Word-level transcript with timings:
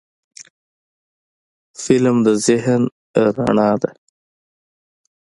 فلم 1.83 2.15
د 2.25 2.27
ذهن 2.45 2.81
رڼا 3.37 3.71
ده 3.81 3.89